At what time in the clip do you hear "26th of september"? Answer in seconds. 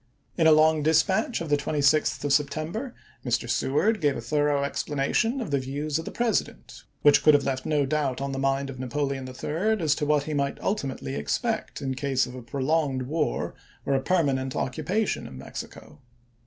1.57-2.95